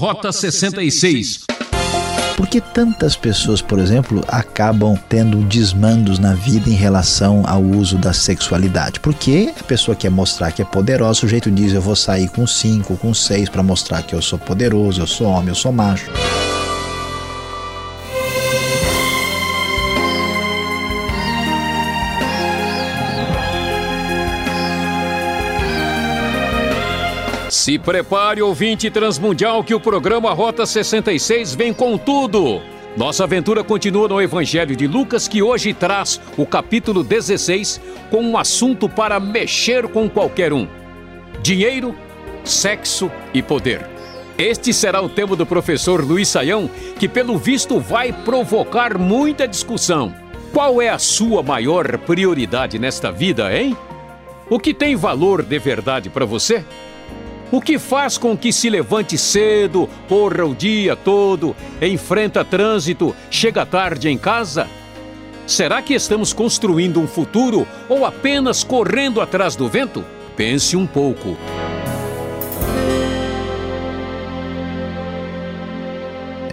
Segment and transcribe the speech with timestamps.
[0.00, 1.40] Rota 66.
[2.34, 7.98] Por que tantas pessoas, por exemplo, acabam tendo desmandos na vida em relação ao uso
[7.98, 8.98] da sexualidade?
[8.98, 12.46] Porque a pessoa quer mostrar que é poderosa, o jeito diz eu vou sair com
[12.46, 16.10] cinco, com seis para mostrar que eu sou poderoso, eu sou homem, eu sou macho.
[27.70, 32.60] Se prepare, ouvinte transmundial, que o programa Rota 66 vem com tudo.
[32.96, 37.80] Nossa aventura continua no Evangelho de Lucas, que hoje traz o capítulo 16
[38.10, 40.66] com um assunto para mexer com qualquer um:
[41.40, 41.94] dinheiro,
[42.42, 43.88] sexo e poder.
[44.36, 50.12] Este será o tema do professor Luiz Saião, que pelo visto vai provocar muita discussão.
[50.52, 53.76] Qual é a sua maior prioridade nesta vida, hein?
[54.50, 56.64] O que tem valor de verdade para você?
[57.52, 63.66] O que faz com que se levante cedo, corra o dia todo, enfrenta trânsito, chega
[63.66, 64.68] tarde em casa?
[65.48, 70.04] Será que estamos construindo um futuro ou apenas correndo atrás do vento?
[70.36, 71.36] Pense um pouco.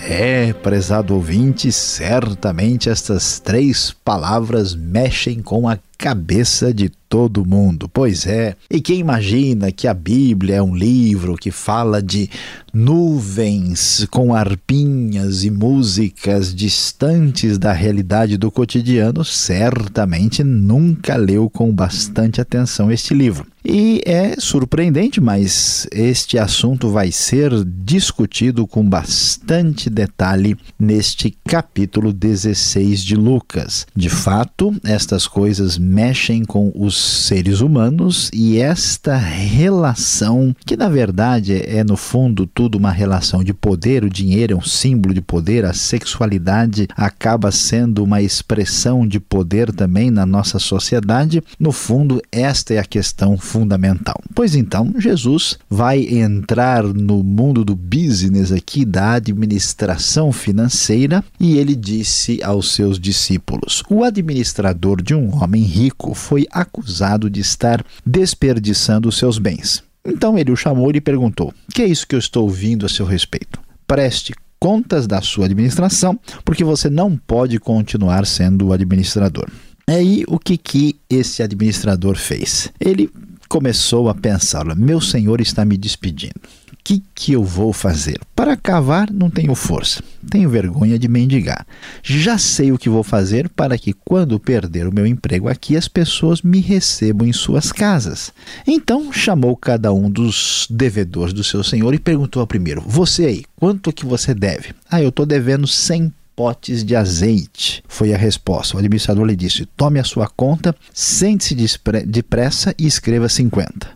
[0.09, 7.90] É, prezado ouvinte, certamente estas três palavras mexem com a cabeça de todo mundo.
[7.90, 8.56] Pois é.
[8.70, 12.30] E quem imagina que a Bíblia é um livro que fala de
[12.73, 22.39] nuvens com arpinhas e músicas distantes da realidade do cotidiano, certamente nunca leu com bastante
[22.39, 23.48] atenção este livro.
[23.70, 33.04] E é surpreendente, mas este assunto vai ser discutido com bastante detalhe neste capítulo 16
[33.04, 33.86] de Lucas.
[33.94, 41.53] De fato, estas coisas mexem com os seres humanos e esta relação, que na verdade
[41.66, 45.65] é no fundo tudo uma relação de poder, o dinheiro é um símbolo de poder,
[45.65, 51.42] a sexualidade acaba sendo uma expressão de poder também na nossa sociedade.
[51.59, 54.21] No fundo, esta é a questão fundamental.
[54.36, 61.76] Pois então, Jesus vai entrar no mundo do business aqui, da administração financeira, e ele
[61.76, 69.11] disse aos seus discípulos: O administrador de um homem rico foi acusado de estar desperdiçando
[69.11, 69.83] seus bens.
[70.04, 72.89] Então ele o chamou e lhe perguntou: Que é isso que eu estou ouvindo a
[72.89, 73.60] seu respeito?
[73.86, 79.48] Preste contas da sua administração, porque você não pode continuar sendo o administrador.
[79.88, 82.70] Aí o que, que esse administrador fez?
[82.80, 83.09] Ele
[83.47, 86.39] começou a pensar: meu senhor está me despedindo
[86.87, 88.17] que, que eu vou fazer?
[88.33, 91.67] Para cavar, não tenho força, tenho vergonha de mendigar.
[92.02, 95.89] Já sei o que vou fazer para que, quando perder o meu emprego aqui, as
[95.89, 98.31] pessoas me recebam em suas casas.
[98.65, 103.43] Então chamou cada um dos devedores do seu senhor e perguntou ao primeiro: Você aí,
[103.58, 104.73] quanto que você deve?
[104.89, 107.83] Ah, eu estou devendo 100 potes de azeite.
[107.87, 108.75] Foi a resposta.
[108.75, 113.89] O administrador lhe disse: Tome a sua conta, sente-se depressa e escreva 50.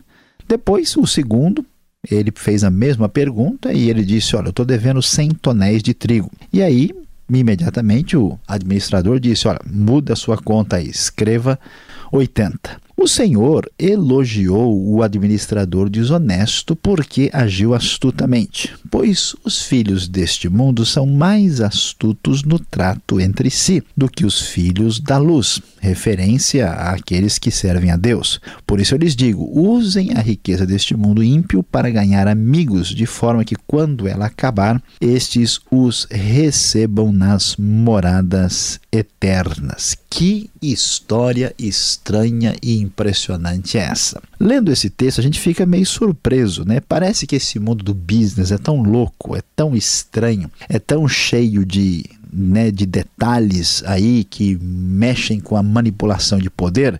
[0.48, 1.64] Depois, o segundo
[2.10, 5.94] ele fez a mesma pergunta e ele disse: Olha, eu estou devendo 100 tonéis de
[5.94, 6.30] trigo.
[6.52, 6.90] E aí,
[7.30, 11.56] imediatamente, o administrador disse: Olha, muda a sua conta aí, escreva
[12.10, 12.82] 80.
[13.02, 21.04] O Senhor elogiou o administrador desonesto porque agiu astutamente, pois os filhos deste mundo são
[21.04, 27.50] mais astutos no trato entre si do que os filhos da luz, referência àqueles que
[27.50, 28.40] servem a Deus.
[28.64, 33.04] Por isso eu lhes digo: usem a riqueza deste mundo ímpio para ganhar amigos, de
[33.04, 39.96] forma que quando ela acabar, estes os recebam nas moradas eternas.
[40.08, 44.22] Que história estranha e impressionante é essa?
[44.38, 46.80] Lendo esse texto, a gente fica meio surpreso, né?
[46.80, 51.64] Parece que esse mundo do business é tão louco, é tão estranho, é tão cheio
[51.64, 52.04] de
[52.34, 56.98] né, de detalhes aí que mexem com a manipulação de poder,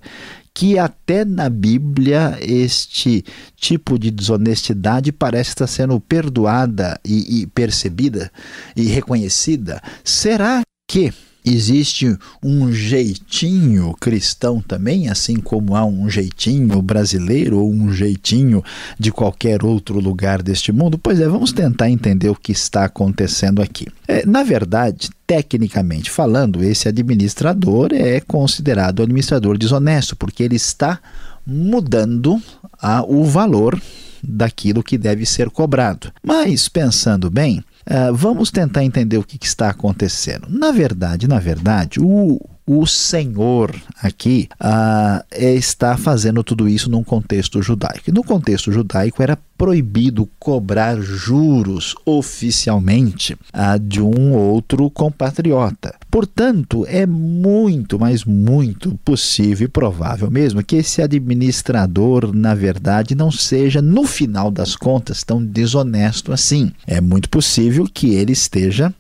[0.52, 3.24] que até na Bíblia este
[3.56, 8.30] tipo de desonestidade parece estar sendo perdoada e, e percebida
[8.76, 9.80] e reconhecida.
[10.04, 11.14] Será que
[11.44, 18.62] Existe um jeitinho cristão também, assim como há um jeitinho brasileiro ou um jeitinho
[18.98, 20.96] de qualquer outro lugar deste mundo?
[20.96, 23.86] Pois é, vamos tentar entender o que está acontecendo aqui.
[24.06, 31.00] É, na verdade, tecnicamente falando, esse administrador é considerado administrador desonesto, porque ele está
[31.44, 32.40] mudando
[32.80, 33.80] a, o valor
[34.22, 36.12] daquilo que deve ser cobrado.
[36.22, 40.46] Mas, pensando bem, Uh, vamos tentar entender o que, que, está acontecendo.
[40.48, 47.62] Na verdade, na verdade, o o Senhor aqui uh, está fazendo tudo isso num contexto
[47.62, 48.08] judaico.
[48.08, 55.94] E no contexto judaico era proibido cobrar juros oficialmente uh, de um outro compatriota.
[56.10, 63.30] Portanto, é muito, mas muito possível e provável mesmo que esse administrador, na verdade, não
[63.30, 66.72] seja, no final das contas, tão desonesto assim.
[66.86, 68.92] É muito possível que ele esteja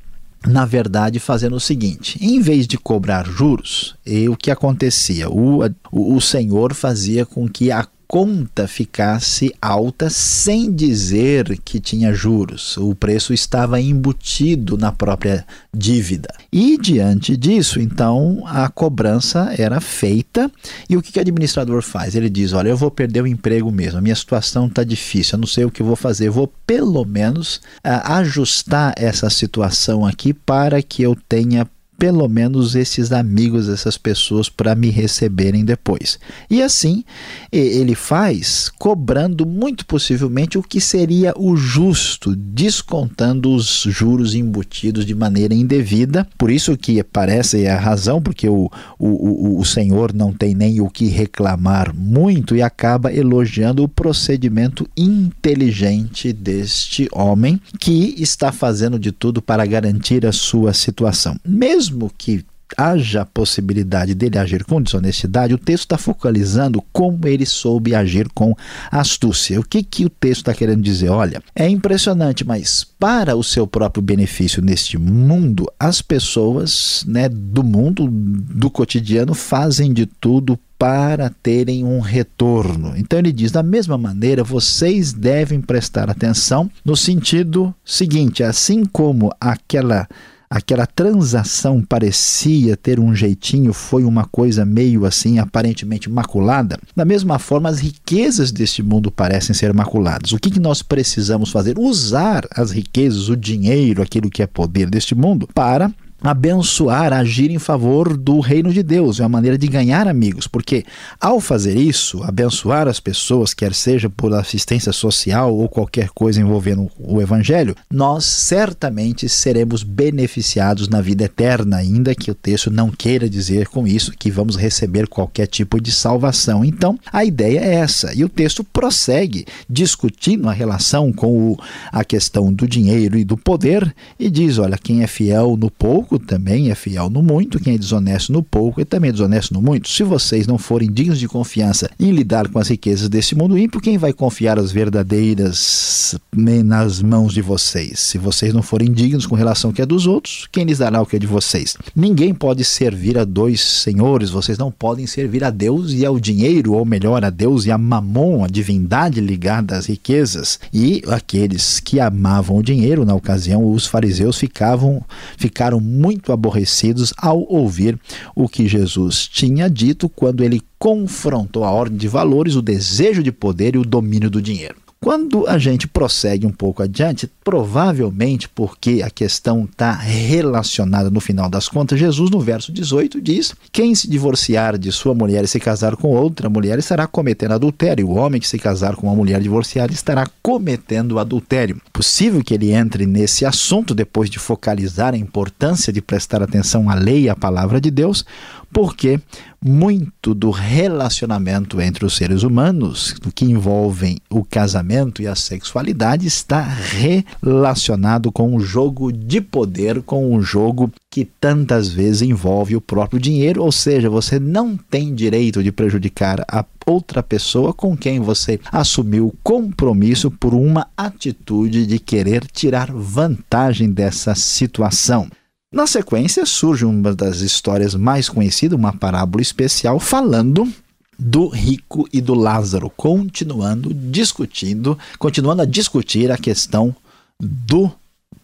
[0.46, 5.30] na verdade, fazendo o seguinte: em vez de cobrar juros, e o que acontecia?
[5.30, 12.12] O, o, o senhor fazia com que a conta ficasse alta sem dizer que tinha
[12.12, 12.76] juros.
[12.76, 16.28] O preço estava embutido na própria dívida.
[16.52, 20.52] E diante disso, então, a cobrança era feita.
[20.90, 22.14] E o que o administrador faz?
[22.14, 25.40] Ele diz: Olha, eu vou perder o emprego mesmo, a minha situação está difícil, eu
[25.40, 30.82] não sei o que vou fazer, eu vou pelo menos ajustar essa situação aqui para
[30.82, 31.66] que eu tenha
[32.02, 36.18] pelo menos esses amigos, essas pessoas, para me receberem depois.
[36.50, 37.04] E assim
[37.52, 45.14] ele faz, cobrando muito possivelmente o que seria o justo, descontando os juros embutidos de
[45.14, 46.26] maneira indevida.
[46.36, 50.80] Por isso que parece a razão, porque o, o, o, o Senhor não tem nem
[50.80, 58.98] o que reclamar muito e acaba elogiando o procedimento inteligente deste homem que está fazendo
[58.98, 61.36] de tudo para garantir a sua situação.
[61.46, 62.44] Mesmo mesmo que
[62.74, 68.56] haja possibilidade dele agir com desonestidade, o texto está focalizando como ele soube agir com
[68.90, 69.60] astúcia.
[69.60, 71.10] O que, que o texto está querendo dizer?
[71.10, 77.62] Olha, é impressionante, mas para o seu próprio benefício neste mundo, as pessoas né, do
[77.62, 82.94] mundo, do cotidiano, fazem de tudo para terem um retorno.
[82.96, 89.30] Então ele diz: da mesma maneira, vocês devem prestar atenção no sentido seguinte: assim como
[89.38, 90.08] aquela
[90.52, 96.78] aquela transação parecia ter um jeitinho, foi uma coisa meio assim, aparentemente maculada.
[96.94, 100.32] Da mesma forma, as riquezas deste mundo parecem ser maculadas.
[100.32, 101.78] O que, que nós precisamos fazer?
[101.78, 105.90] Usar as riquezas, o dinheiro, aquilo que é poder deste mundo, para
[106.22, 110.84] abençoar, agir em favor do reino de Deus, é uma maneira de ganhar amigos, porque
[111.20, 116.90] ao fazer isso, abençoar as pessoas, quer seja por assistência social ou qualquer coisa envolvendo
[116.98, 123.28] o evangelho, nós certamente seremos beneficiados na vida eterna, ainda que o texto não queira
[123.28, 126.64] dizer com isso que vamos receber qualquer tipo de salvação.
[126.64, 131.58] Então, a ideia é essa, e o texto prossegue discutindo a relação com o,
[131.90, 136.11] a questão do dinheiro e do poder e diz, olha, quem é fiel no pouco
[136.12, 139.62] pouco também é fiel no muito, quem é desonesto no pouco é também desonesto no
[139.62, 139.88] muito.
[139.88, 143.80] Se vocês não forem dignos de confiança em lidar com as riquezas desse mundo ímpio,
[143.80, 148.00] quem vai confiar as verdadeiras nas mãos de vocês?
[148.00, 151.00] Se vocês não forem dignos com relação ao que é dos outros, quem lhes dará
[151.00, 151.76] o que é de vocês?
[151.96, 156.74] Ninguém pode servir a dois senhores, vocês não podem servir a Deus e ao dinheiro,
[156.74, 160.58] ou melhor, a Deus e a mamon, a divindade ligada às riquezas.
[160.72, 165.02] E aqueles que amavam o dinheiro, na ocasião, os fariseus ficavam,
[165.36, 166.01] ficaram muito
[166.32, 167.98] aborrecidos ao ouvir
[168.34, 173.30] o que Jesus tinha dito quando ele confrontou a ordem de valores, o desejo de
[173.30, 174.76] poder e o domínio do dinheiro.
[175.02, 181.50] Quando a gente prossegue um pouco adiante, provavelmente porque a questão está relacionada no final
[181.50, 185.58] das contas, Jesus no verso 18 diz: Quem se divorciar de sua mulher e se
[185.58, 188.08] casar com outra mulher estará cometendo adultério.
[188.08, 191.82] O homem que se casar com uma mulher divorciada estará cometendo adultério.
[191.92, 196.94] Possível que ele entre nesse assunto depois de focalizar a importância de prestar atenção à
[196.94, 198.24] lei e à palavra de Deus,
[198.72, 199.20] porque
[199.62, 206.26] muito do relacionamento entre os seres humanos, do que envolvem o casamento e a sexualidade,
[206.26, 212.80] está relacionado com um jogo de poder, com um jogo que tantas vezes envolve o
[212.80, 218.18] próprio dinheiro, ou seja, você não tem direito de prejudicar a outra pessoa com quem
[218.18, 225.28] você assumiu compromisso por uma atitude de querer tirar vantagem dessa situação.
[225.72, 230.70] Na sequência, surge uma das histórias mais conhecidas, uma parábola especial, falando
[231.18, 236.94] do rico e do Lázaro, continuando discutindo, continuando a discutir a questão
[237.40, 237.90] do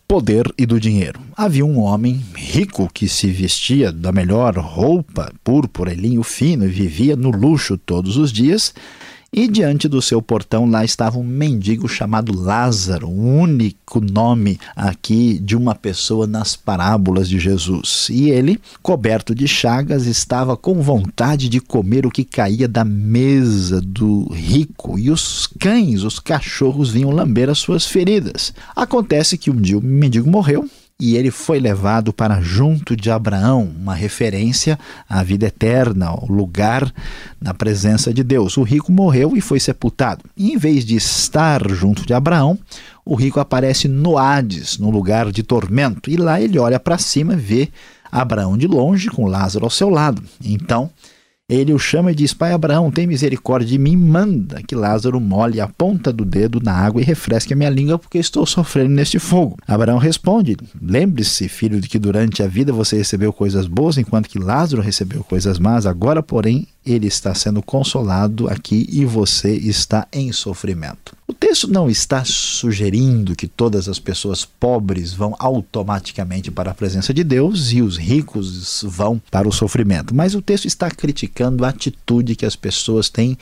[0.07, 1.21] poder e do dinheiro.
[1.37, 6.69] Havia um homem rico que se vestia da melhor roupa, púrpura e linho fino, e
[6.69, 8.73] vivia no luxo todos os dias,
[9.33, 15.39] e diante do seu portão lá estava um mendigo chamado Lázaro, o único nome aqui
[15.39, 18.09] de uma pessoa nas parábolas de Jesus.
[18.11, 23.83] E ele, coberto de chagas, estava com vontade de comer o que caía da mesa
[23.83, 28.55] do rico, e os cães, os cachorros vinham lamber as suas feridas.
[28.75, 30.69] Acontece que um dia o mendigo morreu
[31.01, 34.77] e ele foi levado para junto de Abraão, uma referência
[35.09, 36.93] à vida eterna, ao lugar
[37.41, 38.57] na presença de Deus.
[38.57, 40.25] O rico morreu e foi sepultado.
[40.37, 42.59] E em vez de estar junto de Abraão,
[43.05, 47.35] o rico aparece no Hades, no lugar de tormento, e lá ele olha para cima
[47.35, 47.69] e vê
[48.11, 50.21] Abraão de longe com Lázaro ao seu lado.
[50.45, 50.91] Então,
[51.49, 55.61] ele o chama e diz: Pai Abraão, tem misericórdia de mim, manda que Lázaro molhe
[55.61, 59.19] a ponta do dedo na água e refresque a minha língua, porque estou sofrendo neste
[59.19, 59.57] fogo.
[59.67, 64.39] Abraão responde: Lembre-se, filho, de que durante a vida você recebeu coisas boas, enquanto que
[64.39, 65.87] Lázaro recebeu coisas más.
[65.87, 71.17] Agora, porém, ele está sendo consolado aqui e você está em sofrimento.
[71.27, 77.13] O texto não está sugerindo que todas as pessoas pobres vão automaticamente para a presença
[77.13, 81.69] de Deus e os ricos vão para o sofrimento, mas o texto está criticando a
[81.69, 83.37] atitude que as pessoas têm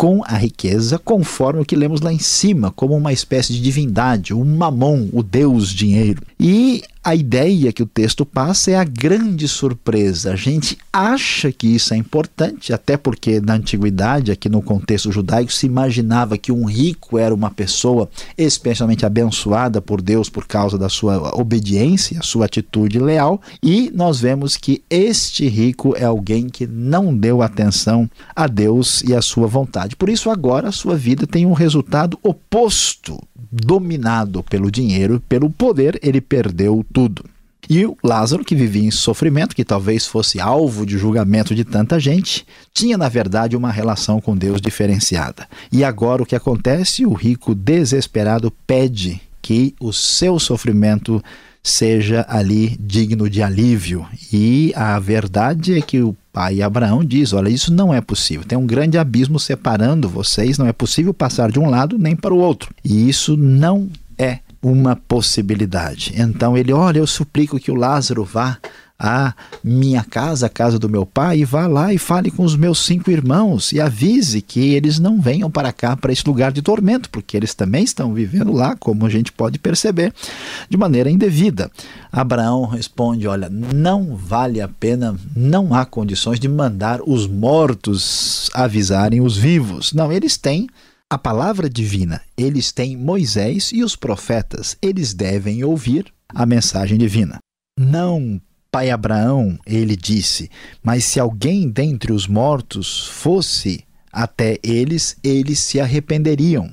[0.00, 4.32] com a riqueza, conforme o que lemos lá em cima, como uma espécie de divindade,
[4.32, 6.22] o mamon, o deus dinheiro.
[6.38, 10.32] E a ideia que o texto passa é a grande surpresa.
[10.32, 15.50] A gente acha que isso é importante, até porque na antiguidade, aqui no contexto judaico,
[15.50, 20.90] se imaginava que um rico era uma pessoa especialmente abençoada por Deus por causa da
[20.90, 27.16] sua obediência, sua atitude leal, e nós vemos que este rico é alguém que não
[27.16, 29.96] deu atenção a Deus e a sua vontade.
[29.96, 33.18] Por isso, agora a sua vida tem um resultado oposto
[33.50, 37.24] dominado pelo dinheiro, pelo poder, ele perdeu tudo.
[37.68, 42.00] E o Lázaro, que vivia em sofrimento, que talvez fosse alvo de julgamento de tanta
[42.00, 42.44] gente,
[42.74, 45.46] tinha na verdade uma relação com Deus diferenciada.
[45.70, 47.06] E agora o que acontece?
[47.06, 51.22] O rico desesperado pede que o seu sofrimento
[51.62, 54.06] seja ali digno de alívio.
[54.32, 58.44] E a verdade é que o pai Abraão diz: Olha, isso não é possível.
[58.44, 62.34] Tem um grande abismo separando vocês, não é possível passar de um lado nem para
[62.34, 62.74] o outro.
[62.84, 66.12] E isso não é uma possibilidade.
[66.16, 68.58] Então ele, olha, eu suplico que o Lázaro vá
[69.00, 69.32] à
[69.64, 72.80] minha casa, a casa do meu pai, e vá lá e fale com os meus
[72.80, 77.08] cinco irmãos e avise que eles não venham para cá, para esse lugar de tormento,
[77.08, 80.12] porque eles também estão vivendo lá, como a gente pode perceber,
[80.68, 81.70] de maneira indevida.
[82.12, 89.22] Abraão responde: Olha, não vale a pena, não há condições de mandar os mortos avisarem
[89.22, 89.94] os vivos.
[89.94, 90.68] Não, eles têm
[91.10, 97.38] a palavra divina, eles têm Moisés e os profetas, eles devem ouvir a mensagem divina.
[97.76, 98.40] Não
[98.70, 100.48] pai Abraão, ele disse:
[100.80, 106.70] Mas se alguém dentre os mortos fosse até eles, eles se arrependeriam.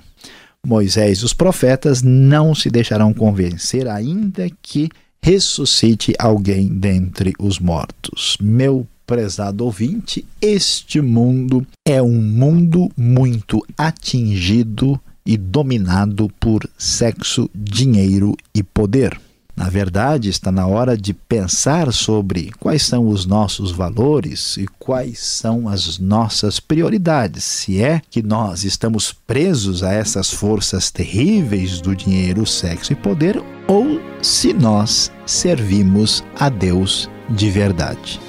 [0.63, 4.89] Moisés e os profetas não se deixarão convencer, ainda que
[5.19, 8.37] ressuscite alguém dentre os mortos.
[8.39, 18.35] Meu prezado ouvinte, este mundo é um mundo muito atingido e dominado por sexo, dinheiro
[18.53, 19.17] e poder.
[19.55, 25.19] Na verdade, está na hora de pensar sobre quais são os nossos valores e quais
[25.19, 27.43] são as nossas prioridades.
[27.43, 33.41] Se é que nós estamos presos a essas forças terríveis do dinheiro, sexo e poder,
[33.67, 38.19] ou se nós servimos a Deus de verdade.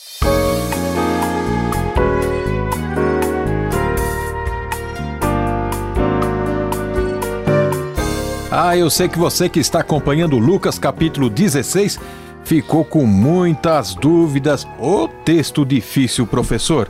[8.51, 11.99] Ah, eu sei que você que está acompanhando Lucas capítulo 16
[12.43, 14.67] ficou com muitas dúvidas.
[14.79, 16.89] O texto difícil, professor.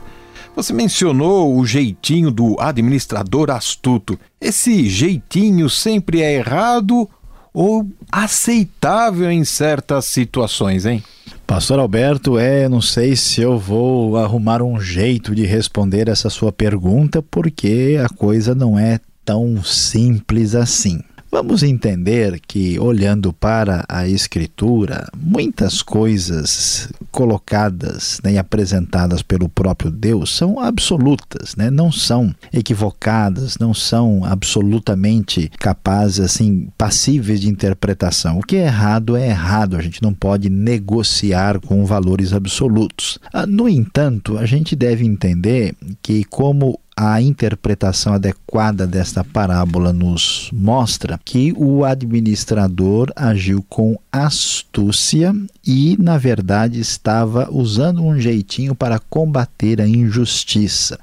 [0.56, 4.18] Você mencionou o jeitinho do administrador astuto.
[4.40, 7.06] Esse jeitinho sempre é errado
[7.52, 11.04] ou aceitável em certas situações, hein?
[11.46, 16.52] Pastor Alberto, é, não sei se eu vou arrumar um jeito de responder essa sua
[16.52, 21.00] pergunta, porque a coisa não é tão simples assim.
[21.32, 29.92] Vamos entender que, olhando para a Escritura, muitas coisas colocadas né, e apresentadas pelo próprio
[29.92, 31.70] Deus são absolutas, né?
[31.70, 38.40] não são equivocadas, não são absolutamente capazes, assim, passíveis de interpretação.
[38.40, 43.20] O que é errado é errado, a gente não pode negociar com valores absolutos.
[43.32, 50.50] Ah, no entanto, a gente deve entender que, como a interpretação adequada desta parábola nos
[50.52, 55.34] mostra que o administrador agiu com astúcia
[55.66, 60.98] e, na verdade, estava usando um jeitinho para combater a injustiça.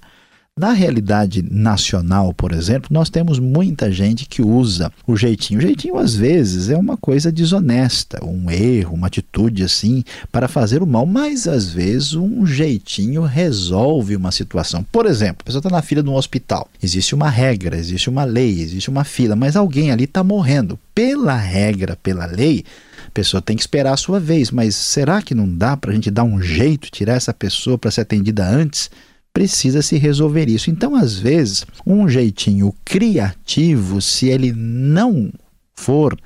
[0.58, 5.60] Na realidade nacional, por exemplo, nós temos muita gente que usa o jeitinho.
[5.60, 10.82] O jeitinho, às vezes, é uma coisa desonesta, um erro, uma atitude assim, para fazer
[10.82, 14.84] o mal, mas às vezes um jeitinho resolve uma situação.
[14.92, 16.68] Por exemplo, a pessoa está na fila de um hospital.
[16.82, 20.80] Existe uma regra, existe uma lei, existe uma fila, mas alguém ali está morrendo.
[20.96, 22.66] Pela regra, pela lei,
[23.06, 25.94] a pessoa tem que esperar a sua vez, mas será que não dá para a
[25.94, 28.90] gente dar um jeito, tirar essa pessoa para ser atendida antes?
[29.38, 30.72] Precisa se resolver isso.
[30.72, 35.32] Então, às vezes, um jeitinho criativo, se ele não
[35.76, 36.18] for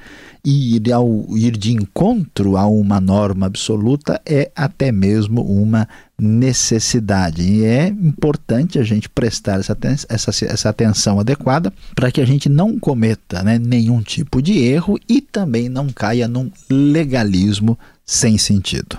[0.45, 7.41] ir, ao, ir de encontro a uma norma absoluta, é até mesmo uma necessidade.
[7.41, 9.77] E é importante a gente prestar essa,
[10.07, 14.97] essa, essa atenção adequada para que a gente não cometa né, nenhum tipo de erro
[15.09, 18.97] e também não caia num legalismo sem sentido.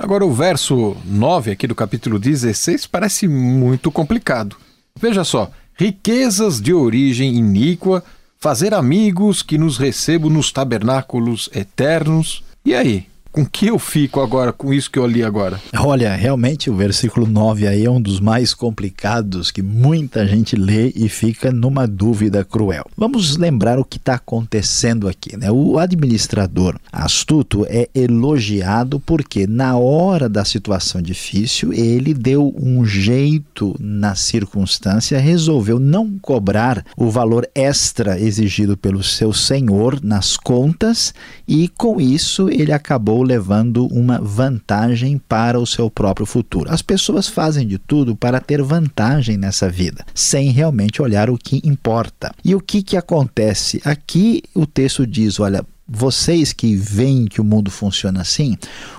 [0.00, 4.56] Agora, o verso 9 aqui do capítulo 16 parece muito complicado.
[4.94, 8.04] Veja só: riquezas de origem iníqua,
[8.38, 12.44] fazer amigos que nos recebam nos tabernáculos eternos.
[12.64, 13.08] E aí?
[13.30, 15.60] Com que eu fico agora com isso que eu li agora?
[15.76, 20.92] Olha, realmente o versículo 9 aí é um dos mais complicados que muita gente lê
[20.96, 22.86] e fica numa dúvida cruel.
[22.96, 25.36] Vamos lembrar o que está acontecendo aqui.
[25.36, 25.50] Né?
[25.50, 33.76] O administrador astuto é elogiado porque, na hora da situação difícil, ele deu um jeito
[33.78, 41.12] na circunstância, resolveu não cobrar o valor extra exigido pelo seu senhor nas contas
[41.46, 46.70] e, com isso, ele acabou acabou levando uma vantagem para o seu próprio futuro.
[46.70, 51.60] As pessoas fazem de tudo para ter vantagem nessa vida, sem realmente olhar o que
[51.64, 52.32] importa.
[52.44, 53.80] E o que, que acontece?
[53.84, 58.56] Aqui o texto diz: olha, vocês que veem que o mundo funciona assim,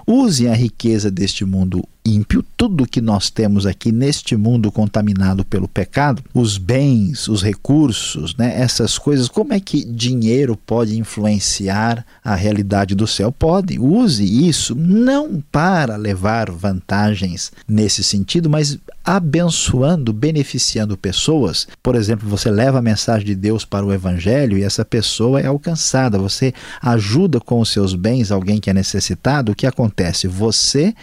[0.07, 1.83] usem a riqueza deste mundo
[2.15, 8.35] ímpio, tudo que nós temos aqui neste mundo contaminado pelo pecado, os bens, os recursos,
[8.35, 13.31] né, essas coisas, como é que dinheiro pode influenciar a realidade do céu?
[13.31, 21.67] Pode, use isso não para levar vantagens nesse sentido, mas abençoando, beneficiando pessoas.
[21.81, 25.47] Por exemplo, você leva a mensagem de Deus para o evangelho e essa pessoa é
[25.47, 26.19] alcançada.
[26.19, 29.51] Você ajuda com os seus bens alguém que é necessitado.
[29.51, 30.27] O que acontece?
[30.27, 30.93] Você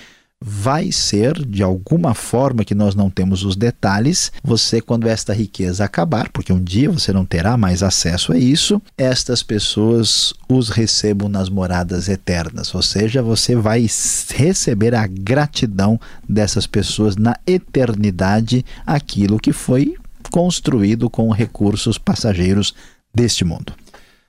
[0.42, 5.84] vai ser, de alguma forma que nós não temos os detalhes, você, quando esta riqueza
[5.84, 11.28] acabar, porque um dia você não terá mais acesso a isso, estas pessoas os recebam
[11.28, 12.74] nas moradas eternas.
[12.74, 13.86] Ou seja, você vai
[14.34, 19.94] receber a gratidão dessas pessoas na eternidade, aquilo que foi
[20.30, 22.74] construído com recursos passageiros
[23.14, 23.72] deste mundo.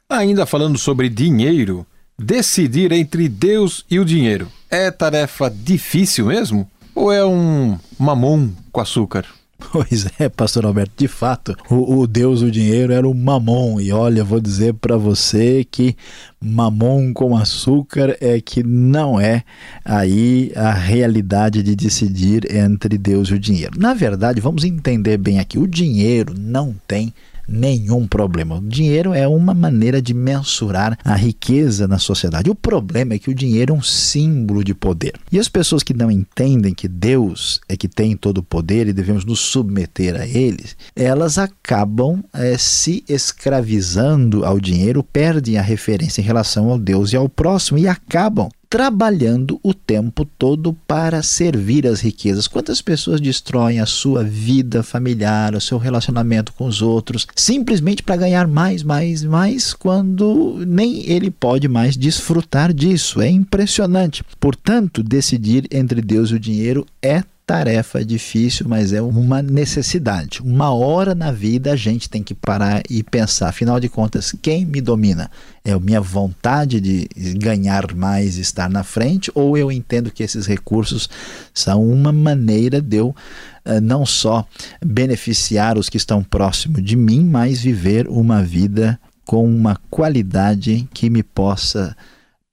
[0.10, 1.86] Ainda falando sobre dinheiro,
[2.18, 6.70] decidir entre Deus e o dinheiro é tarefa difícil mesmo?
[6.96, 9.26] Ou é um mamão com açúcar?
[9.72, 13.80] Pois é, pastor Alberto, de fato, o, o Deus do dinheiro era o mamon.
[13.82, 15.96] E olha, vou dizer para você que
[16.40, 19.44] mamon com açúcar é que não é
[19.84, 23.80] aí a realidade de decidir entre Deus e o dinheiro.
[23.80, 27.14] Na verdade, vamos entender bem aqui: o dinheiro não tem
[27.48, 28.58] nenhum problema.
[28.58, 32.50] O dinheiro é uma maneira de mensurar a riqueza na sociedade.
[32.50, 35.14] O problema é que o dinheiro é um símbolo de poder.
[35.32, 38.94] E as pessoas que não entendem que Deus é que tem todo o poder e
[38.94, 46.22] devemos nos submeter a ele, elas acabam é, se escravizando ao dinheiro, perdem a referência
[46.22, 51.88] em relação ao Deus e ao próximo e acabam trabalhando o tempo todo para servir
[51.88, 52.48] as riquezas.
[52.48, 58.18] Quantas pessoas destroem a sua vida familiar, o seu relacionamento com os outros, simplesmente para
[58.18, 63.22] ganhar mais, mais, mais, quando nem ele pode mais desfrutar disso?
[63.22, 64.24] É impressionante.
[64.40, 70.42] Portanto, decidir entre Deus e o dinheiro é tarefa difícil, mas é uma necessidade.
[70.42, 74.66] Uma hora na vida a gente tem que parar e pensar, afinal de contas, quem
[74.66, 75.32] me domina?
[75.64, 80.46] É a minha vontade de ganhar mais, estar na frente, ou eu entendo que esses
[80.46, 81.10] recursos
[81.54, 83.16] são uma maneira de eu
[83.66, 84.46] uh, não só
[84.86, 91.10] beneficiar os que estão próximo de mim, mas viver uma vida com uma qualidade que
[91.10, 91.96] me possa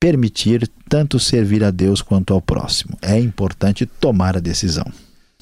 [0.05, 2.95] permitir tanto servir a Deus quanto ao próximo.
[3.01, 4.85] É importante tomar a decisão.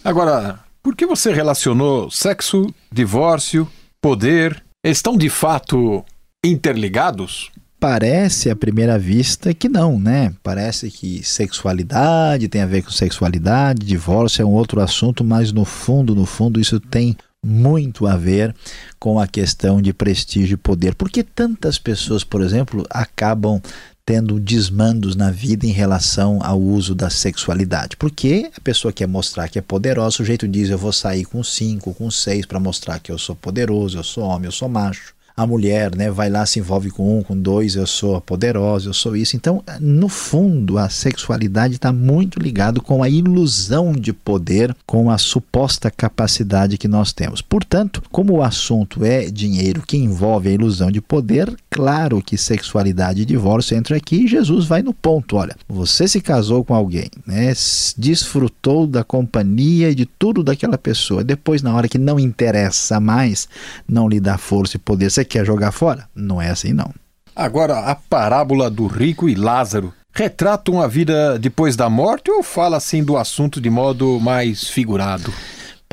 [0.05, 3.69] Agora, por que você relacionou sexo, divórcio,
[4.01, 4.63] poder?
[4.85, 6.05] Estão de fato
[6.47, 7.51] interligados?
[7.81, 10.33] Parece à primeira vista que não, né?
[10.45, 15.65] Parece que sexualidade tem a ver com sexualidade, divórcio é um outro assunto, mas no
[15.65, 18.55] fundo, no fundo, isso tem muito a ver
[19.01, 20.95] com a questão de prestígio e poder.
[20.95, 23.61] Por que tantas pessoas, por exemplo, acabam
[24.05, 27.97] tendo desmandos na vida em relação ao uso da sexualidade.
[27.97, 31.43] Porque a pessoa quer mostrar que é poderosa, o sujeito diz: Eu vou sair com
[31.43, 35.15] cinco, com seis, para mostrar que eu sou poderoso, eu sou homem, eu sou macho
[35.37, 38.95] a mulher, né, vai lá se envolve com um, com dois, eu sou poderosa, eu
[38.95, 39.37] sou isso.
[39.37, 45.19] Então, no fundo, a sexualidade está muito ligado com a ilusão de poder, com a
[45.19, 47.41] suposta capacidade que nós temos.
[47.41, 53.23] Portanto, como o assunto é dinheiro que envolve a ilusão de poder, claro que sexualidade
[53.23, 55.37] e divórcio entram aqui e Jesus vai no ponto.
[55.37, 57.53] Olha, você se casou com alguém, né,
[57.97, 61.25] desfrutou da companhia e de tudo daquela pessoa.
[61.25, 63.49] Depois, na hora que não interessa mais,
[63.89, 66.09] não lhe dá força e poder, você quer jogar fora?
[66.15, 66.93] Não é assim, não.
[67.35, 72.77] Agora, a parábola do rico e Lázaro retratam a vida depois da morte ou fala
[72.77, 75.33] assim do assunto de modo mais figurado?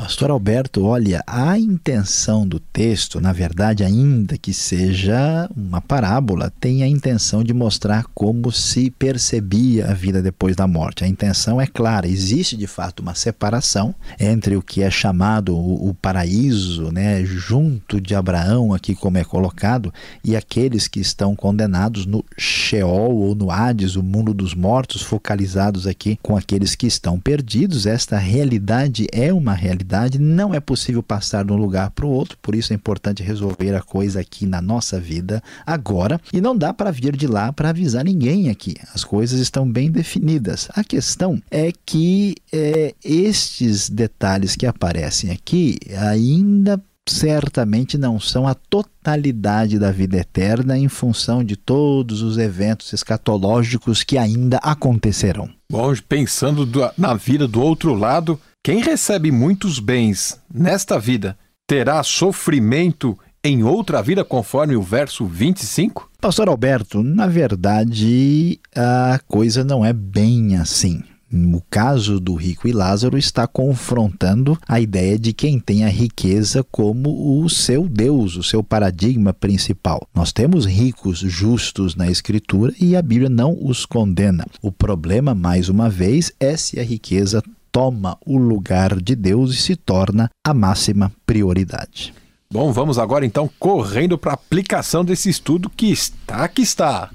[0.00, 6.82] Pastor Alberto, olha, a intenção do texto, na verdade, ainda que seja uma parábola, tem
[6.82, 11.04] a intenção de mostrar como se percebia a vida depois da morte.
[11.04, 15.90] A intenção é clara, existe de fato uma separação entre o que é chamado o,
[15.90, 19.92] o paraíso, né, junto de Abraão, aqui como é colocado,
[20.24, 25.86] e aqueles que estão condenados no Sheol ou no Hades, o mundo dos mortos, focalizados
[25.86, 27.84] aqui com aqueles que estão perdidos.
[27.84, 32.38] Esta realidade é uma realidade não é possível passar de um lugar para o outro,
[32.40, 36.72] por isso é importante resolver a coisa aqui na nossa vida agora e não dá
[36.72, 38.74] para vir de lá para avisar ninguém aqui.
[38.94, 40.68] As coisas estão bem definidas.
[40.74, 48.54] A questão é que é, estes detalhes que aparecem aqui ainda certamente não são a
[48.54, 55.50] totalidade da vida eterna em função de todos os eventos escatológicos que ainda acontecerão.
[55.70, 63.18] Bom, pensando na vida do outro lado, quem recebe muitos bens nesta vida terá sofrimento
[63.42, 66.10] em outra vida, conforme o verso 25?
[66.20, 71.02] Pastor Alberto, na verdade, a coisa não é bem assim.
[71.32, 76.62] No caso do rico e Lázaro, está confrontando a ideia de quem tem a riqueza
[76.70, 80.06] como o seu Deus, o seu paradigma principal.
[80.14, 84.44] Nós temos ricos justos na Escritura e a Bíblia não os condena.
[84.60, 89.56] O problema, mais uma vez, é se a riqueza toma o lugar de Deus e
[89.56, 92.14] se torna a máxima prioridade.
[92.52, 97.10] Bom, vamos agora então correndo para a aplicação desse estudo que está que está.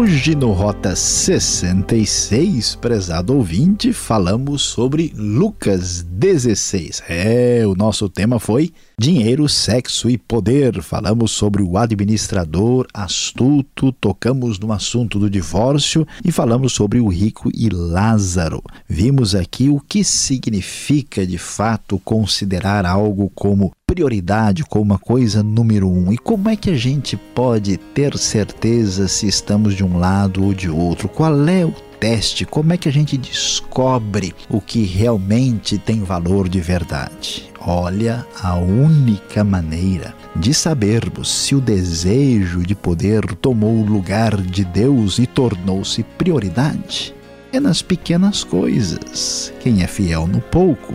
[0.00, 7.02] Hoje no Rota 66, prezado ouvinte, falamos sobre Lucas 16.
[7.06, 10.82] É, o nosso tema foi dinheiro, sexo e poder.
[10.82, 17.50] Falamos sobre o administrador astuto, tocamos no assunto do divórcio e falamos sobre o rico
[17.54, 18.62] e Lázaro.
[18.88, 25.90] Vimos aqui o que significa de fato considerar algo como prioridade como uma coisa número
[25.90, 26.12] um?
[26.12, 30.54] E como é que a gente pode ter certeza se estamos de um lado ou
[30.54, 31.08] de outro?
[31.08, 32.44] Qual é o teste?
[32.44, 37.50] Como é que a gente descobre o que realmente tem valor de verdade?
[37.60, 44.64] Olha, a única maneira de sabermos se o desejo de poder tomou o lugar de
[44.64, 47.12] Deus e tornou-se prioridade
[47.52, 49.52] é nas pequenas coisas.
[49.58, 50.94] Quem é fiel no pouco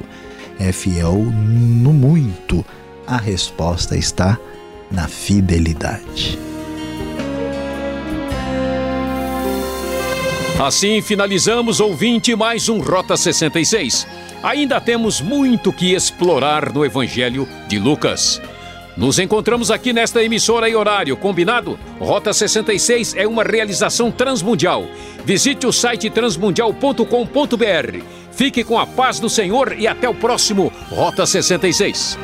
[0.57, 2.65] é fiel no muito
[3.07, 4.37] a resposta está
[4.91, 6.37] na fidelidade.
[10.59, 14.07] Assim finalizamos, ouvinte, mais um Rota 66.
[14.41, 18.41] Ainda temos muito que explorar no Evangelho de Lucas.
[18.95, 21.77] Nos encontramos aqui nesta emissora e horário, combinado?
[21.99, 24.85] Rota 66 é uma realização transmundial.
[25.25, 27.99] Visite o site transmundial.com.br.
[28.31, 32.17] Fique com a paz do Senhor e até o próximo Rota 66.